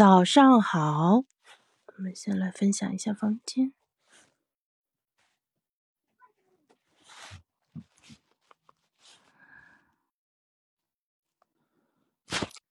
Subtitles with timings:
[0.00, 1.24] 早上好，
[1.98, 3.74] 我们先来分享一下房间。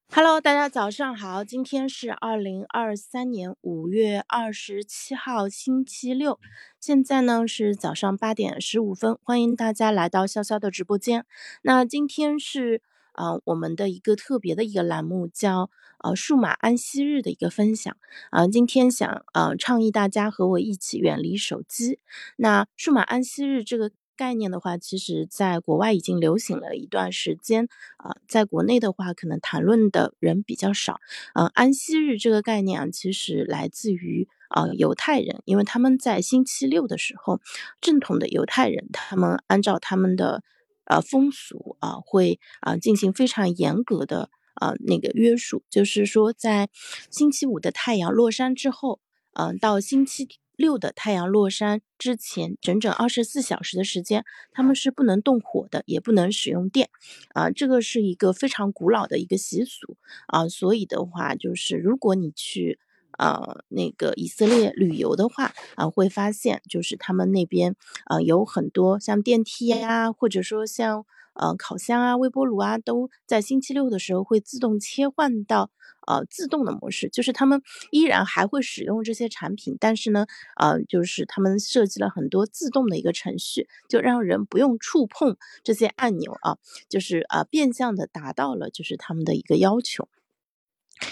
[0.10, 6.40] Hello，大家早上好，今天是二零二三年五月二十七号，星期六，
[6.80, 11.28] 现在呢是早上八点十五分，欢迎大家来到潇潇的直播间。
[11.62, 12.82] 那今天是。
[13.20, 15.70] 啊，我们的一个特别的一个栏目叫
[16.02, 17.98] 呃数码安息日的一个分享
[18.32, 22.00] 啊，今天想呃倡议大家和我一起远离手机。
[22.38, 31.02] 那数码安息日这个概念的话，其实在国外已经流行了一段时间啊，在国内的话可能谈论的人比较少。
[31.34, 37.42] 嗯，安息日这个概念啊，其实来自于啊犹太人，因为他们在星期六的时候，
[37.82, 40.42] 正统的犹太人他们按照他们的。
[40.90, 46.68] 呃，风俗啊，会啊进行非常严格的呃那个约束，就是说，在
[47.12, 49.00] 星期五的太阳落山之后，
[49.34, 56.90] 嗯，到星期六的太阳落山之前，整整二十四小时的时间，他们是不能动火的，也不能使用电，
[57.36, 59.96] 啊，这个是一个非常古老的一个习俗
[60.26, 62.80] 啊，所以的话，就是如果你去。
[63.20, 67.76] 呃，那个以色列旅游的话，啊，会发现就是他们那边，
[68.10, 75.70] 呃，有很多像电梯呀，或者说像呃烤箱啊、微波炉啊，都在星期六的时候会自动切换到
[76.08, 80.26] 呃自动的模式，就是他们依然还会使用这些产品，但是呢，
[80.56, 90.08] 呃，就是他们设计了很多自动的一个程序，就让人不用触碰这些按钮啊，就是呃变相的达到了就是他们的一个要求。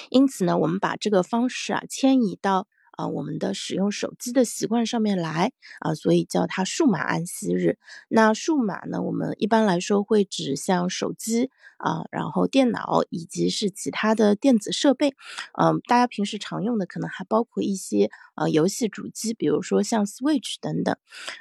[0.10, 7.78] 因此呢，我们把这个方式啊迁移到啊我们的使用手机的习惯上面来啊，所以叫它数码安息日。
[8.10, 15.16] 那数码呢，我们一般来说会指像手机啊，然后电脑以及是其他的电子设备。
[15.54, 20.96] 嗯，大家平时常用的可能还包括一些呃游戏主机，比如说像 Switch 等等。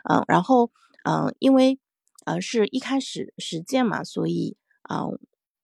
[0.09, 0.71] 嗯，然后
[1.05, 1.79] 嗯，因为
[2.27, 5.05] 呃是一开始实践嘛，所以啊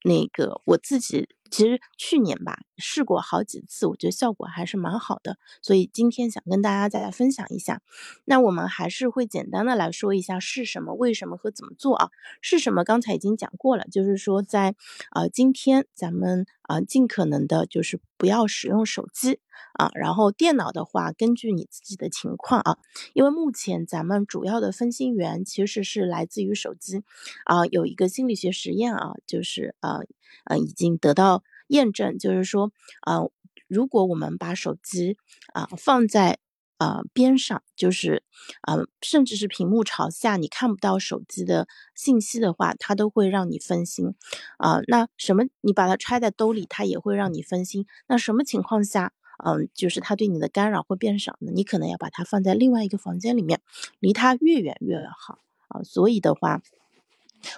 [0.04, 1.28] 那个我自己。
[1.52, 7.82] 其实去年吧试过好几次，我觉得效果还是蛮好的，所以今天想跟大家再来分享一下。
[8.24, 12.08] 那我们还是会简单的来说一下是什么、为什么和怎么做啊？
[12.40, 12.82] 是什么？
[12.84, 14.74] 刚才已经讲过了，就是说在
[15.14, 19.38] 呃今天咱们啊尽可能的就是不要使用手机
[19.74, 22.78] 啊，然后电脑的话根据你自己的情况啊，
[23.12, 27.04] 因为目前咱们主要的分心源其实是来自于手机
[27.44, 30.00] 啊，有一个心理学实验啊，就是呃。
[30.46, 31.41] 呃，已经得到
[31.72, 32.70] 验证，就是说，
[33.06, 33.30] 呃，
[33.66, 35.16] 如果我们把手机
[35.54, 36.38] 啊放在
[36.78, 38.22] 呃边上，就是
[38.66, 44.14] 呃，甚至是屏幕朝下，你看不到手机的信息的话，它都会让你分心
[44.58, 44.80] 啊。
[44.86, 47.86] 那什么，你把它揣在兜里，它也会让你分心。
[48.06, 49.12] 那什么情况下，
[49.44, 51.50] 嗯，就是它对你的干扰会变少呢？
[51.54, 53.60] 你可能要把它放在另外一个房间里面，
[53.98, 55.38] 离它越远越好
[55.68, 55.82] 啊。
[55.82, 56.60] 所以的话。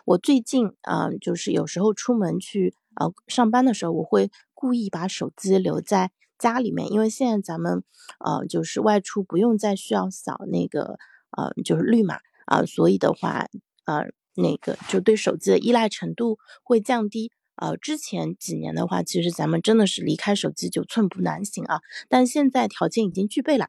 [0.05, 7.83] 我最近啊，就是有时候出门去呃上班的时候，我会故意把手机留在家里面，因为现在咱们
[8.19, 10.99] 呃就是外出不用再需要扫那个
[11.37, 13.47] 呃就是绿码啊，所以的话
[13.85, 17.33] 呃那个就对手机的依赖程度会降低。
[17.57, 23.69] 呃，之前几年的话，其实咱们真的是离开手机就寸步难行啊，但现在条件已经具备了。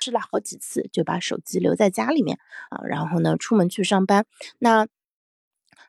[0.00, 2.38] 试了好几次，就把手机留在家里面
[2.70, 4.26] 啊，然后呢，出门去上班。
[4.58, 4.86] 那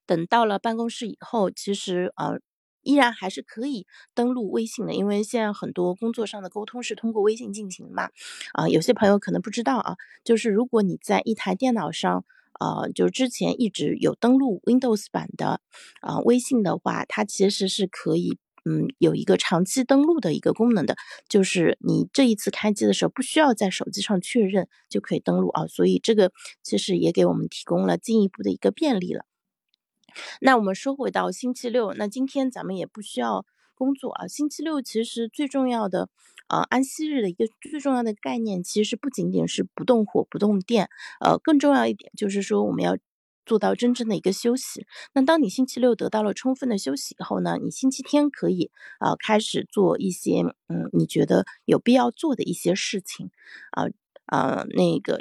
[0.06, 2.40] 等到了办公室以后，其实呃，
[2.82, 8.10] 依然还是可以登录微信的，因为现在很多工作上的沟通是通过微信进行的嘛。
[8.54, 12.26] 啊，有些朋友可能不知道啊，就是如果你在一台电脑上，
[12.60, 15.62] 呃，就之前一直有登录 Windows 版的
[16.02, 18.38] 啊微信的话，它其实是可以。
[18.64, 20.96] 嗯，有一个长期登录的一个功能的，
[21.28, 26.32] 就是你这一次开机的时候不需要在手机上确认就可以登录啊，所以这个
[26.62, 29.26] 其实也给我们提供了进一步的一个便利了。
[30.42, 34.28] 那我们说回到星期六，那今天咱们也不需要工作啊。
[34.28, 36.10] 星期六其实最重要的，
[36.50, 42.98] 呃，安息日的一个最重要的概念，其实不仅仅是不动火不动电，呃，更重要一点就是说我们要。
[43.46, 44.86] 做到真正的一个休息。
[45.14, 53.32] 那当你星期六得到了充分的休息以后呢，你星期天可以啊开始做一些嗯你觉得有必要做的一些事情
[53.72, 53.86] 啊
[54.26, 55.20] 啊那个，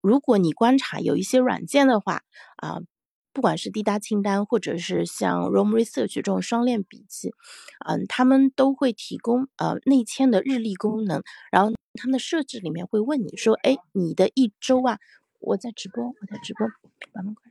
[0.00, 2.22] 如果你观察有一些软件的话
[2.56, 2.80] 啊，
[3.32, 7.34] 不管是滴答清单或者是像 Roam Research 这种双链笔记，
[7.86, 11.22] 嗯，他们都会提供呃内嵌的日历功能。
[11.50, 14.98] 然后他们的设置里面会问你说，哎，你的一周啊，
[15.40, 16.66] 我在直播，我在直播，
[17.12, 17.45] 把门关。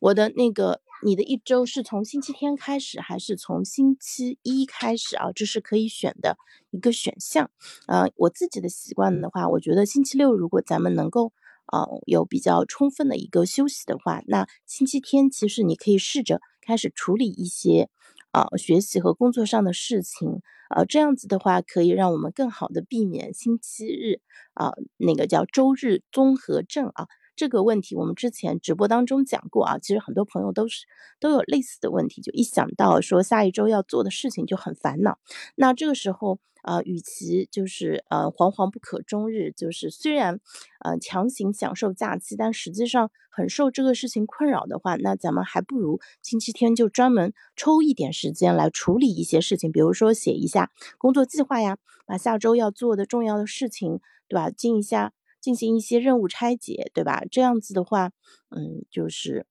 [0.00, 5.32] 我的那个，你的一周是从星期天开始，还是从星期一开始啊？
[5.34, 6.36] 这是可以选的
[6.70, 7.50] 一个选项。
[7.86, 11.32] 呃，我自己的习惯的话，我觉得星期六如果咱们能够，
[11.72, 17.88] 呃，有比较充分的一个休息的话，那星期天其实你可以试着开始处理一些，
[18.32, 20.40] 呃，学习和工作上的事情。
[20.68, 24.20] 呃，这样子的话，可以让我们更好的避免星期日，
[24.54, 27.06] 啊，那个叫周日综合症啊。
[27.36, 30.86] 这个问题我们之前直播当中讲过啊，其实很多朋友都是
[31.20, 35.18] 都有类似的问题，就一想到说下一周要做的事情就很烦恼。
[35.54, 40.40] 那这个时候，呃，与其就是呃惶惶不可终日，就是虽然
[40.82, 54.50] 呃强行享受假期，但实际上很受这个事情困扰的话，那咱们还不如星期天就专门抽一点时间来处理一些事情，比如说写一下工作计划呀，把下周要做的重要的事情，对吧？
[54.50, 55.12] 进一下。
[55.46, 57.22] 进行一些任务拆解，对吧？
[57.30, 58.10] 这样子的话，
[58.50, 59.46] 嗯，就是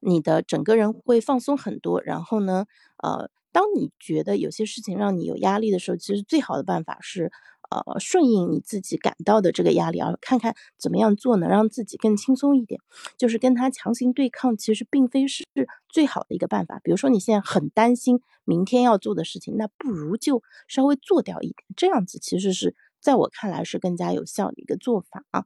[0.00, 2.02] 你的整个人会放松很多。
[2.02, 2.66] 然后呢，
[3.02, 7.32] 呃，当你觉得有些事情让你有压力的时候，其实最好的办法是，
[7.70, 12.78] 呃，顺应你自己感到的这个压力，而看看怎么样做能让自己更轻松一点。
[13.16, 15.46] 就是跟他强行对抗，其实并非是
[15.88, 16.78] 最好的一个办法。
[16.84, 22.76] 比如说你现在很担心明天要做的事情，那不如就稍微做掉一点，这样子其实是。
[23.00, 25.44] 在我看来是更加有效的一个做法啊。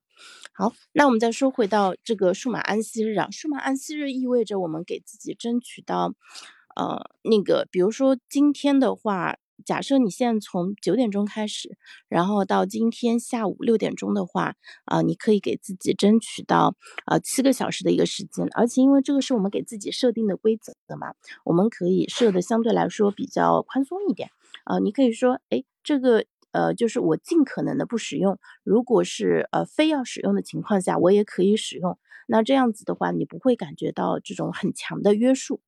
[0.52, 3.28] 好，那我们再说回到这个数码安息日啊。
[3.30, 6.14] 数码安息日意味着我们给自己争取到，
[6.76, 11.76] 呃，那个，比如说今天的话，假设你现在从九点钟开始，
[12.08, 14.54] 然后到今天下午六点钟的话，
[14.84, 21.14] 啊，你可以给自己争取到呃七个小时的一个时间，而且因为这个是我们给自己设定的规则的嘛，
[21.44, 24.30] 我们可以设的相对来说比较宽松一点
[24.64, 24.78] 啊。
[24.78, 26.24] 你可以说，哎，这个。
[26.54, 31.98] 呃，就是我尽可能的不使用，如果是呃非要使用的情况下，我也可以使用。
[32.26, 35.60] 那这样子的话，你不会感觉到这种很强的约束。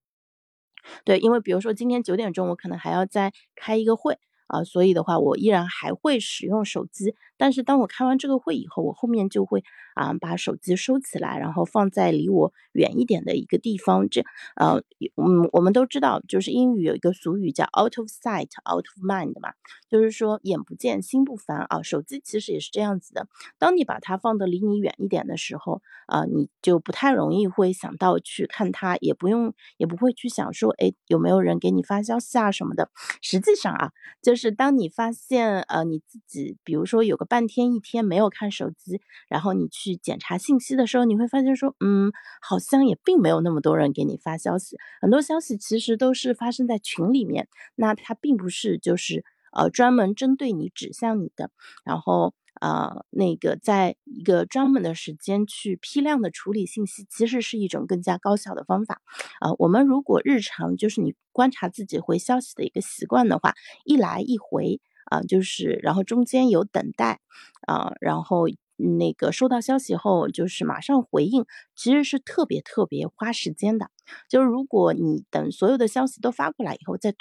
[1.05, 4.19] 对，因为比如说今天九点钟，我可能还要再开一个会。
[4.49, 9.62] 啊，所以的话，我依然还会使用手机，但是当我开完这个会以后，我后面就会
[9.94, 14.09] 啊把手机收起来，然后放在离我远一点的一个地方。
[14.09, 14.23] 这
[14.56, 14.83] 呃，
[15.17, 19.53] 嗯，我们都知道，就是英语有一个俗语叫 “out of sight, out of mind” 嘛，
[19.88, 21.83] 就是说眼不见心不烦啊。
[21.83, 23.29] 手机其实也是这样子的，
[23.59, 32.91] 当你把它放的离你远一点的时候，啊，你就不太容易会想到去看它，也不用也不会去想说，哎，有没有人给你发消息啊什么的。
[33.23, 33.91] 实际上啊，
[34.23, 51.50] 就是当你发现，呃，你自己，比如说有个半天一天没有看手机，然后你去检查信息的时候，你会发现说，嗯，好像也并没有那么多人给你发消息，很多消息其实都是发生在群里面，那它并不是就是呃专门针对你指向你的，
[51.84, 52.34] 然后。
[52.58, 59.02] 呃，那个在一个专门的时间去批量的处理信息，其实是一种更加高效的方法。
[59.40, 63.52] 啊，我们如果日常就是你观察自己回消息的一个习惯的话，
[63.84, 67.20] 一来一回啊，就是然后中间有等待
[67.67, 73.91] 啊，然后那个收到消息后就是马上回应，其实是特别特别花时间的。
[74.29, 77.14] 就是如果你等所有的消息都发过来以后再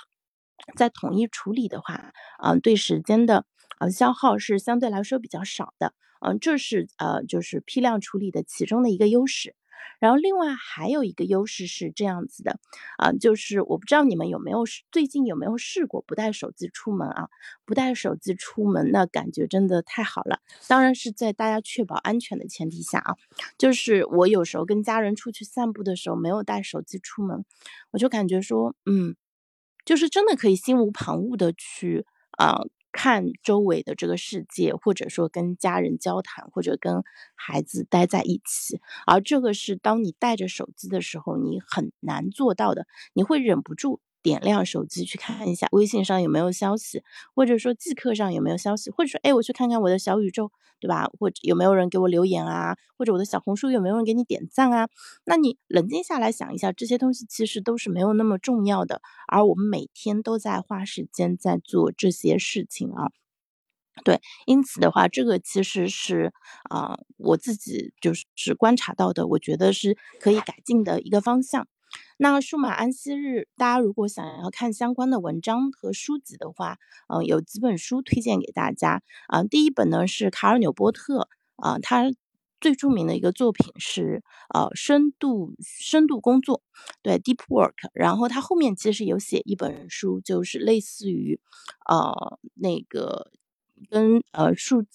[0.76, 3.46] 再统一处理的话，啊，对时间的。
[3.78, 5.94] 呃，消耗是相对来说比较少的，
[6.26, 9.54] 嗯，这是呃，就是批量处理的其中的一个优势。
[10.00, 12.60] 然后另外还有一个优势是这样子的，
[12.98, 17.30] 啊，就是我不知道你们有没有最近有没有试过不带手机出门啊？
[17.66, 20.40] 不带手机出门，那感觉真的太好了。
[20.68, 23.16] 当然是在大家确保安全的前提下啊。
[23.58, 27.46] 就是我有时候跟家人出去散步的时候，没有带手机出门，
[27.92, 29.16] 我就感觉说，嗯，
[29.86, 32.62] 就是真的可以心无旁骛的去啊。
[32.96, 37.04] 看周围的这个世界，或者说跟家人交谈，或者跟
[37.36, 44.00] 孩子待在一起，而这个是当你带着手机的时候，你很难做到的，你会忍不住。
[44.26, 47.04] 点亮手机去看一下微信上有没有消息，
[47.36, 51.08] 或者说即刻上有没有消息，或者说哎，我去看看我的小宇宙，对吧？
[51.20, 52.76] 或者有没有人给我留言啊？
[52.98, 54.90] 或者我的小红书有没有人给你点赞啊？
[55.26, 63.12] 那你冷静下来想一下，这些东西其实都是没有那么重要的，而我们每天都在花时间在做这些事情啊。
[64.04, 66.34] 对，因此的话，这个其实是
[66.70, 71.68] 啊，我自己就是观察到的，我觉得是可以改进的一个方向。
[72.18, 79.44] 那数码安息日，大家如果想要看相关的文章和书籍的话，嗯，有几本书推荐给大家啊。
[79.44, 82.12] 第一本呢是卡尔纽波特啊，他
[82.62, 84.24] 最著名的一个作品是
[84.54, 86.64] 呃深度深度工作，
[87.02, 87.74] 对 Deep Work。
[87.94, 91.40] 然后他后面其实有写一本书，就是类似于
[91.88, 93.30] 呃那个
[93.90, 94.86] 跟呃数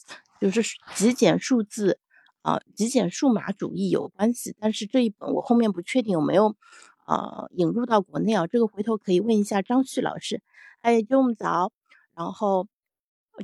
[0.41, 0.63] 就是
[0.95, 2.01] 极简数字
[2.43, 6.57] 啊极简数码主义有关系，但是这一本我后面不确定有没有
[7.11, 10.41] 呃引入到国内啊，这个回头可以问一下张旭老师。
[10.81, 11.73] 哎，中午早，
[12.15, 12.69] 然后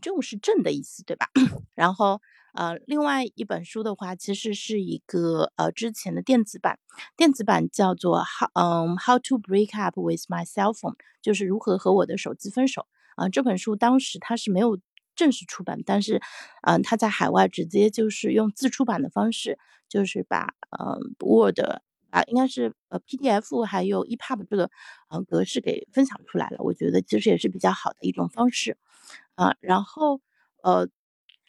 [0.00, 1.26] 中午是正的意思对吧？
[1.74, 2.20] 然后。
[2.58, 6.78] 呃，另外一本书的话，其实是一个呃之前的电子版，
[7.14, 13.28] 电子版叫做 How 嗯 How to Break Up with My Cell Phone，就是如何和我的手机分手啊。
[13.28, 14.78] 这本书当时它是没有
[15.14, 16.22] 正式出版，但是
[16.62, 21.60] 嗯，它在海外直接就是用自出版的方式，就是把嗯 Word
[22.10, 24.70] 啊，应该是呃 PDF 还有 EPUB 这个
[25.10, 26.58] 嗯格式给分享出来了。
[26.60, 28.76] 我觉得其实也是比较好的一种方式
[29.34, 29.56] 啊。
[29.60, 30.20] 然后
[30.62, 30.88] 呃，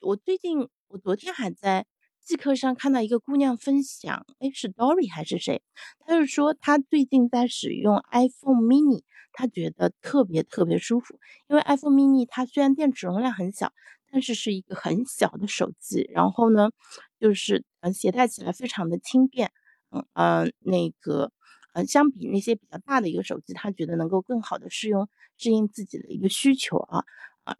[0.02, 0.70] 我最近。
[0.90, 1.86] 我昨天还在
[2.22, 5.62] 即课上看到一个姑娘分享，哎，是 Dory 还是谁？
[6.00, 11.20] 她就说她最近在使用 iPhone mini，她觉得特别特别舒服。
[11.50, 13.74] 因为 iPhone mini 它虽然电池容量很小，
[14.10, 16.70] 但是是一个很小的手机，然后呢，
[17.20, 19.52] 就是嗯携带起来非常的轻便，
[20.14, 21.32] 嗯那个
[21.74, 27.04] 呃相比那些比较大的一个手机，他觉得能够更好的适用适应自己的一个需求啊。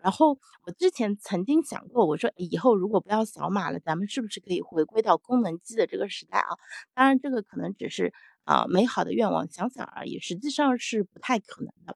[0.02, 6.58] 然后我之前曾经想过，我说以后如果不要扫码了，咱们是不是可以回归到功能机的这个时代啊？
[6.94, 11.96] 当然，这个可能只是啊美好的愿望，想想而已，实际上是不太可能的。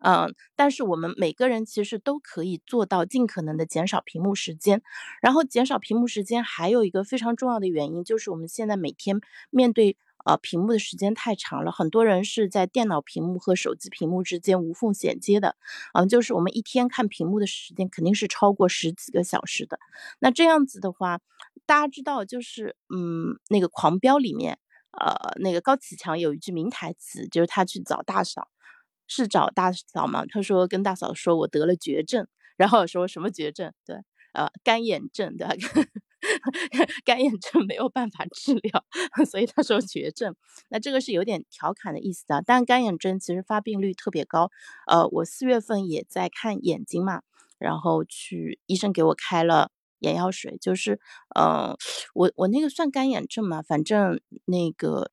[0.00, 4.82] 嗯，但是我们每个人其实都可以做到尽可能的减少屏幕时间。
[5.22, 9.96] 然后减少屏幕时间还有一个非常重要的原因，就是我们现在每天面对。
[10.24, 15.56] 呃，屏幕的时间太长了，很多人是在电脑屏幕和手机屏幕之间无缝衔接的，
[15.94, 19.78] 嗯，就是我们一天看屏幕的时间肯定是超过十几个小时的。
[20.18, 21.20] 那这样子的话，
[21.64, 24.58] 大家知道，就是嗯，那个《狂飙》里面，
[24.90, 28.48] 呃，那个高启强有一句名台词，就是他去找大嫂，
[29.08, 30.24] 是找大嫂吗？
[30.28, 33.72] 他说跟大嫂说，我得了绝症，然后说什么绝症？
[33.84, 33.96] 对，
[34.34, 35.54] 呃，干眼症，对吧？
[37.04, 38.84] 干眼症没有办法治疗，
[39.30, 40.34] 所以他说绝症。
[40.68, 42.40] 那这个是有点调侃的意思啊。
[42.44, 44.50] 但干眼症其实发病率特别高。
[44.88, 47.22] 呃，我四月份也在看眼睛嘛，
[47.58, 50.98] 然后去医生给我开了眼药水，就是
[51.36, 51.76] 呃，
[52.14, 55.10] 我我那个算干眼症嘛，反正那个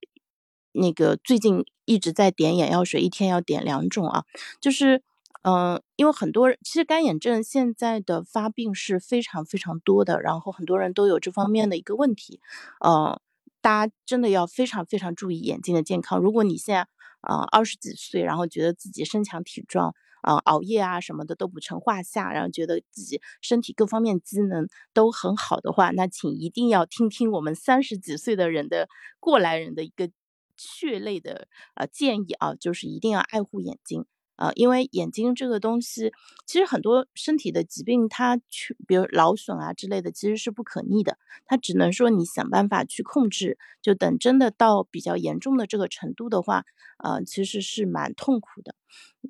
[0.76, 4.24] 那个最近一直在点眼药水，一天要点两种啊，
[4.62, 5.02] 就是。
[5.48, 12.40] 嗯，因为很多人其实干眼症现在的发病是非常非常多的，然后很多人都有这方面的一个问题，
[12.80, 13.22] 呃，
[13.62, 16.20] 大家真的要非常非常注意眼睛的健康。
[16.20, 16.88] 如果你现在
[17.22, 28.90] 啊二十几岁，然后觉得自己身强体壮，啊熬夜啊什么的都不成话下，然后觉得自己身体各方面机能都很好的话，那请一定要听听我们三十几岁的人的
[29.20, 30.10] 过来人的一个
[30.58, 34.06] 血泪的呃建议啊，就是一定要爱护眼睛。
[34.38, 36.12] 呃，因为眼睛这个东西，
[36.46, 41.18] 其实很多身体的疾病，它去，比如劳损啊之类的，其实是不可逆的。
[41.46, 46.66] 它只能说你想办法去控制，就等真的到比较严重的这个程度的话，
[47.02, 48.76] 呃，其实是蛮痛苦的。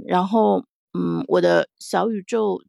[0.08, 0.66] 然后，
[0.98, 2.64] 嗯，我的小宇宙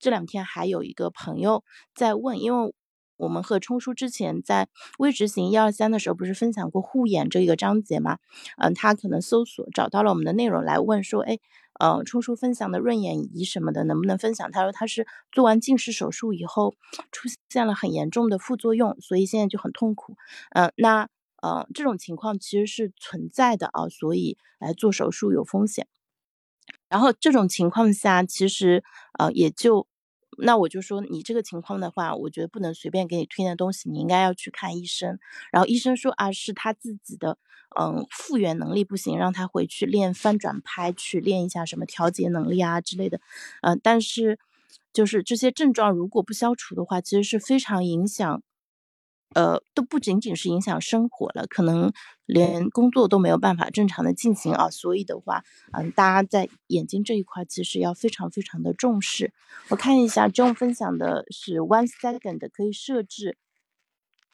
[0.00, 1.62] 这两天还有一个朋友
[1.94, 2.74] 在问，因为。
[3.16, 4.68] 我们和冲叔之前在
[4.98, 8.18] 微执行一二三的时候，不是分享过护眼这一个章节吗？
[8.58, 11.38] 嗯，他可能搜索找到了我们的内容来问说，哎，
[11.80, 14.50] 呃，冲叔分享的润眼仪什么的，能不能分享？
[14.52, 16.74] 他说他是做完近视手术以后
[17.10, 20.16] 出现了很严重的副作用，所以现在就很痛苦。
[20.50, 21.08] 嗯，那
[21.42, 25.86] 呃这种情况其实是存在的啊，所以来做手术有风险。
[26.88, 28.84] 然后这种情况下，其实
[29.18, 29.86] 呃也就。
[30.38, 35.18] 那我就说，你这个情况的话，我觉得不能随便给你推荐东西，你应该要去看医生。
[35.52, 37.38] 然后医生说啊，是他自己的，
[37.78, 43.20] 嗯，复原能力不行，让他回去练翻转拍，去练一下什么调节能力啊之类的。
[43.62, 44.38] 嗯，但是
[44.92, 48.42] 就是这些症状如果不消除的话，其实是非常影响。
[49.34, 51.92] 呃，都不仅仅是影响生活了，可能
[52.24, 54.70] 连工作都没有办法正常的进行啊。
[54.70, 55.42] 所以的话，
[55.72, 59.34] 嗯，大家在眼睛这一块其实要非常非常的重视。
[59.68, 63.36] 我看一下，John 分享的是 One Second 可以设置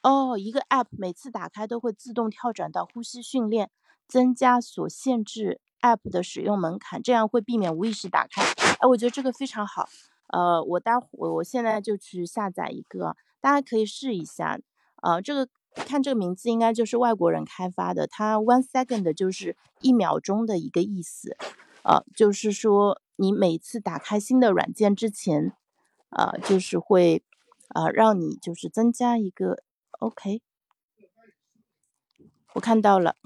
[0.03, 3.71] 哦，一个 App 每次打开都会自动跳转到呼吸训练，
[4.07, 8.41] 增加所限制 App 的使用门槛，这样会避免无意识打开。
[8.79, 9.89] 哎，我觉得这个非常好。
[10.27, 14.59] 呃，我待会我现在就去下载一个，大家可以试一下。
[15.03, 21.35] 呃，这个看这个名字应该就是外国人开发的，它 one second 就是一秒钟的一个意思，
[21.83, 25.51] 呃，就是说你每次打开新的软件之前，
[26.09, 27.21] 呃，就是会，
[27.75, 29.61] 呃，让你就是增加一个
[29.99, 30.41] ，OK，
[32.53, 33.17] 我看到了，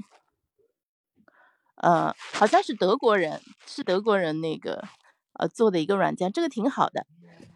[1.76, 4.84] 呃，好像是德国人，是德国人那个，
[5.34, 7.06] 呃，做的一个软件，这个挺好的，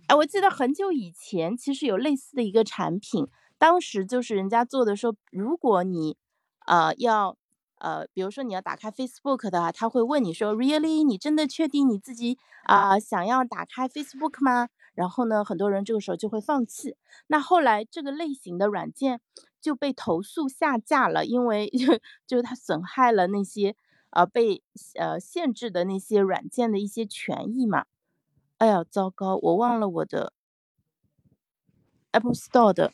[0.06, 3.28] 哎，我记得很久以前其实有类似的一个产品。
[3.62, 6.18] 当时就是人家做的时候，如果你
[6.66, 7.38] 呃要
[7.78, 14.70] 呃，比如说你要打开 Facebook 的，他会问你说，Really，你真的确定你自己啊想要打开 Facebook 吗？
[14.96, 16.96] 然后呢，很多人这个时候就会放弃。
[17.28, 19.22] 那后来这个类型的软件
[19.62, 23.76] 就被投诉下架了，因为就就是它损害了那些
[24.10, 24.64] 呃被
[25.00, 27.86] 呃限制的那些软件的一些权益嘛。
[28.58, 30.34] 哎呀，糟糕，我忘了我的
[32.12, 32.92] Apple Store 的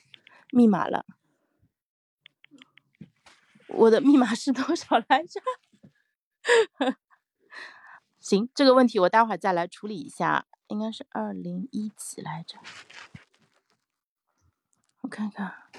[0.52, 1.06] 密码了。
[3.68, 5.42] 我的密码是多少来着？
[8.20, 10.48] 行，这个问题我待会儿再来处理一下。
[10.68, 12.58] 应该是二零一几来着？
[15.02, 15.70] 我看看。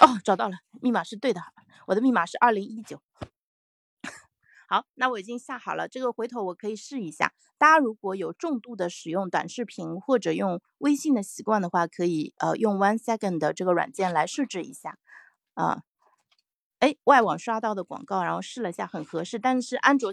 [0.00, 1.40] 哦，找到了，密码是对的。
[1.86, 3.00] 我的密码是二零一九。
[4.68, 7.32] 好，那我已经下好了，这个回头我可以试一下。
[7.56, 14.98] 大家如果有重度的使用短视频或者用微信的习惯的话，可以呃用 One Second 的这个软件来设置一下。
[15.54, 15.82] 啊，
[16.80, 19.38] 哎，外网刷到的广告，然后试了一下，很合适。
[19.38, 20.12] 但是安卓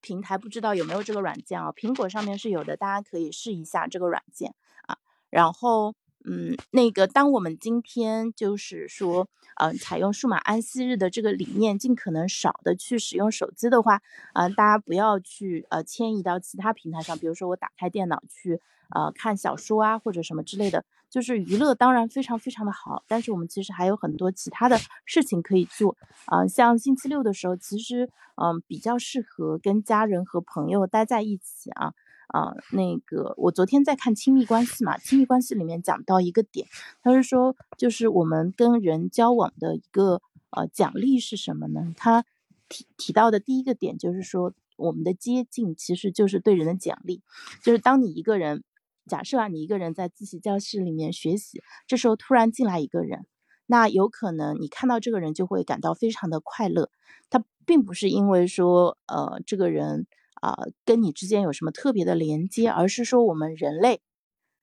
[0.00, 1.70] 平台不知道有没有这个软件啊？
[1.72, 4.54] 苹果上面是有的，大家可以试一下这个软件
[4.86, 4.96] 啊。
[5.30, 5.94] 然后。
[6.24, 14.00] 嗯，那个，当我们今天就是说，嗯，采用数码安息日的这个理念，尽可能少的去使用手机的话，
[14.32, 18.60] 啊，大家不要去呃迁移到其他平台上，比如说我打开电脑去
[18.94, 31.94] 呃看小说啊或者什么之类的，就是娱乐当然非常非常的好，但是我们其实还有很多其他的事情可以做啊，像星期六的时候，其实嗯比较适合跟家人和朋友待在一起啊。
[32.32, 36.66] 啊，那个我昨天在看亲密关系嘛，亲密关系里面讲到一个点，
[37.02, 41.92] 他是说，就是我们跟人交往的一个呃奖励是什么呢？
[41.94, 42.24] 他
[42.70, 47.20] 提提到的第一个点就是说，我们的接近其实就是对人的奖励，
[47.62, 48.64] 就是当你一个人，
[49.06, 53.26] 假设啊，你一个人在自习教室里面学习，这时候突然进来一个人，
[53.66, 56.88] 那有可能你看到这个人就会感到非常的快乐，
[57.28, 60.06] 他并不是因为说呃这个人。
[60.42, 62.68] 啊，跟你之间有什么特别的连接？
[62.68, 64.00] 而是说，我们人类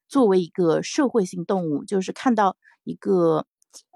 [0.10, 3.46] 作为一个社会性动物，就是看到一个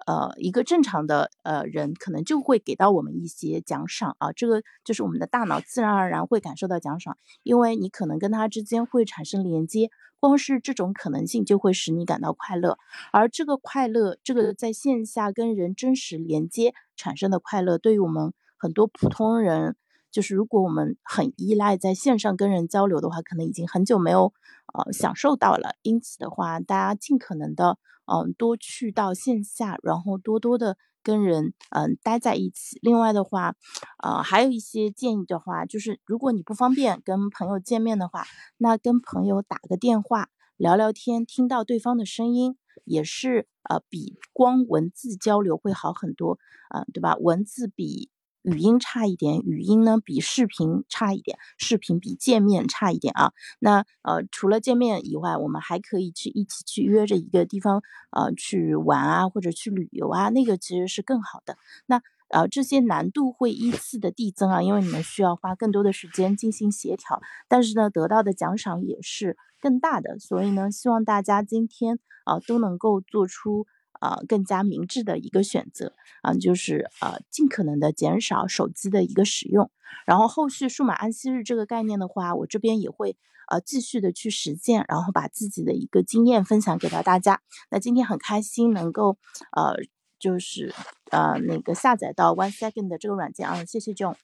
[0.05, 4.31] 呃一个正常的呃人，可能就会给到我们一些奖赏啊。
[4.31, 9.89] 这个就是我们的大脑自然而然会感受到奖赏，因为你可能跟他之间会产生连接，
[10.21, 12.77] 光是这种可能性就会使你感到快乐。
[13.11, 19.75] 而这个快乐，这个在线下跟人真实连接产生的快乐，对于我们很多普通人。
[20.13, 24.31] 就是如果我们很依赖在线上跟人交流的话，可能已经很久没有
[24.73, 25.75] 呃享受到了。
[25.81, 32.77] 因此的话，大家尽可能的嗯多去到线下，然后多多的跟人嗯待在一起。
[32.83, 33.55] 另外的话，
[34.03, 38.23] 呃还有一些建议的话，就是如果你不方便跟朋友见面的话，
[38.57, 46.37] 那跟朋友打个电话聊聊天，听到对方的声音也是呃比光文字交流会好很多
[46.69, 47.17] 啊，对吧？
[47.19, 48.11] 文字比。
[48.43, 53.31] 语音差一点，语音呢比视频差一点，视频比见面差一点啊。
[53.59, 61.57] 那呃，除了见面以外，我们还可以去一起去约着一个地方呃去玩啊，或者去旅游啊，那个其实是更好的。
[61.85, 70.19] 那呃，这些难度会依次的递增啊，因为你们需要花更多的时间进行协调，但是呢，得到的奖赏也是更大的。
[70.19, 73.65] 所以呢，希望大家今天啊都能够做出。
[74.03, 79.71] 呃，更加明智的一个选择啊，就是呃，尽可能的减少手机的一个使用。
[80.05, 83.15] 然后后续数码安息日这个概念的话，我这边也会
[83.49, 87.41] 呃继续的去实践，然后把自己的一个经验分享给到大家。
[87.71, 89.17] 那今天很开心能够
[89.55, 89.77] 呃，
[90.19, 90.75] 就是
[91.11, 94.15] 呃那个下载到 One Second 的这个软件啊，谢谢 John。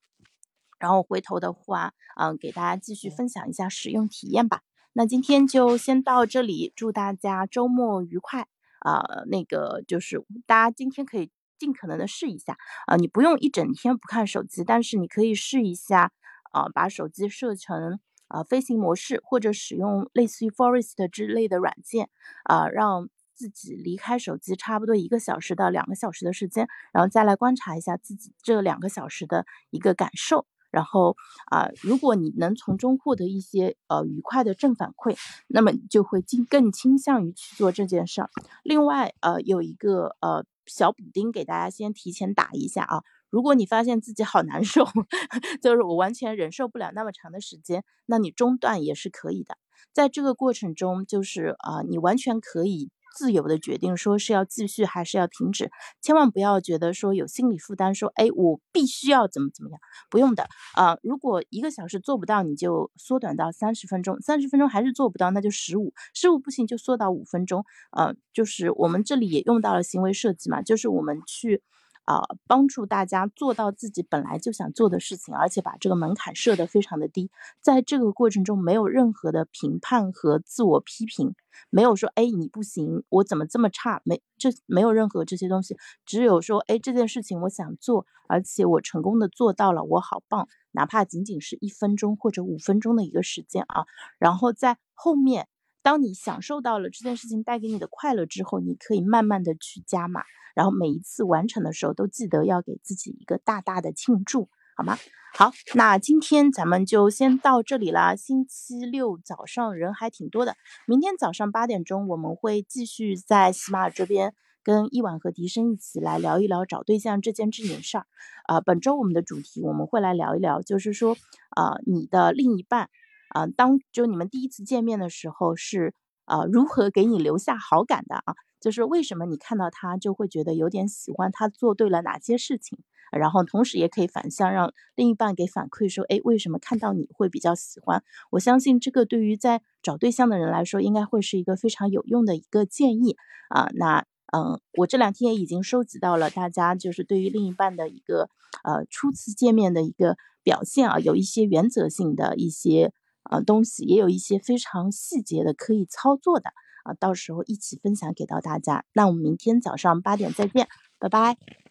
[0.78, 4.64] 然后回头的话，嗯，给大家继续分享一下使用体验吧。
[4.92, 8.48] 那今天就先到这里，祝大家周末愉快。
[8.82, 16.12] 啊，那个就是大家今天可以尽可能的试一下啊，你不用一整天不看手机，但是你可以试一下
[16.52, 22.10] 啊，把手机设成啊飞行模式，或者使用类似于 Forest 之类的软件
[22.44, 30.46] 啊，让自己离开手机差不多一个小时到两个小时的时间，然后再来观察一下自己这两个小时的一个感受。
[30.72, 31.16] 然后
[31.48, 35.16] 啊，如果你能从中获得一些呃愉快的正反馈，
[35.48, 38.30] 那么就会更更倾向于去做这件事儿。
[38.64, 44.86] 另外呃，有一个呃小补丁给大家先提前打一下啊，如果你发现自己好难受，
[45.62, 49.58] 就是我完全忍受不了那么长的时间，那你中断也是可以的。
[49.94, 55.70] 在这个过程中，就是啊，你完全可以自由的决定，说是要继续还是要停止，
[56.02, 59.80] 千万不要觉得说有心理负担，说哎，我必须要怎么怎么样，
[60.10, 60.98] 不用的啊。
[61.04, 67.66] 如果一个小时做不到，你就缩短到三十分钟，三十分钟还是做不到，那就十五，十五不行就缩到五分钟。
[67.92, 71.62] 呃，就是我们这里也用到了行为设计嘛，就是我们去。
[72.10, 77.30] 啊，帮助大家做到自己本来就想做的事情，而且把这个门槛设得非常的低，
[77.62, 81.36] 在这个过程中没有任何的评判和自我批评，
[81.70, 93.86] 没有说哎你不行，我怎么这么差，没这没有任何这些东西，只有说哎这件事情我想做，而且我成功的做到了，我好棒，哪怕仅仅是一分钟或者五分钟的一个时间啊，
[94.18, 95.48] 然后在后面。
[95.82, 104.98] 当你享受到了这件事情带给你的快乐之后，你可以慢慢的去加码，然后每一次完成的时候都记得要给自己一个大大的庆祝，好吗？
[105.36, 108.16] 好，那今天咱们就先到这里啦。
[108.16, 110.56] 星期六早上人还挺多的，
[110.88, 118.06] 明天早上八点钟我们会继续在喜马这边跟伊婉和笛声一起来聊一聊找对象这件正经事儿。
[118.46, 121.16] 啊，本周我们的主题我们会来聊一聊，就是说，
[121.52, 122.90] 啊，你的另一半。
[123.30, 125.94] 啊，当就你们第一次见面的时候是
[126.26, 128.36] 啊，如何给你留下好感的啊？
[128.60, 132.78] 就是为什么你看到他就会觉得有点喜欢他做对了哪些事情？
[133.12, 138.04] 然后同时也可以反向让另一半给反馈说，哎，为什么看到你会比较喜欢？
[138.32, 143.16] 我相信这个对于在找对象的人来说，应该会是一个非常有用的一个建议
[143.50, 143.70] 啊。
[143.74, 148.30] 那嗯，我这两天也已经收集到了大家就是对于另一半的一个
[148.64, 152.92] 呃初次见面的一个表现啊，有一些原则性的一些。
[153.24, 156.50] 啊，东西也有一些非常细节的可以操作的
[156.84, 158.86] 啊，到时候一起分享给到大家。
[158.94, 161.69] 那我们明天早上八点再见，拜拜。